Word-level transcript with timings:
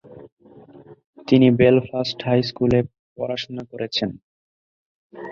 তিনি 1.27 1.47
"Belfast 1.59 2.17
high 2.25 2.39
স্কুলে" 2.49 2.79
পড়াশোনা 3.17 3.63
করেছেন। 3.71 4.09